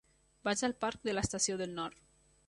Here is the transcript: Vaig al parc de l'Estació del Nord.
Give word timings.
Vaig 0.47 0.63
al 0.67 0.73
parc 0.85 1.03
de 1.09 1.15
l'Estació 1.17 1.59
del 1.59 1.77
Nord. 1.81 2.01